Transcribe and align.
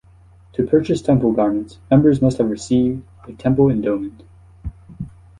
To 0.53 0.65
purchase 0.65 1.03
temple 1.03 1.31
garments, 1.31 1.77
members 1.91 2.23
must 2.23 2.39
have 2.39 2.49
received 2.49 3.03
their 3.27 3.35
temple 3.35 3.69
endowment. 3.69 4.23